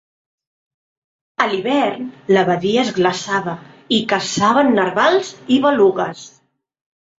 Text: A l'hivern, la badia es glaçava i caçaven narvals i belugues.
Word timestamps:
A 1.45 1.45
l'hivern, 1.51 2.07
la 2.37 2.45
badia 2.47 2.81
es 2.87 2.91
glaçava 2.97 3.55
i 3.99 4.01
caçaven 4.15 4.75
narvals 4.83 5.33
i 5.59 5.63
belugues. 5.69 6.27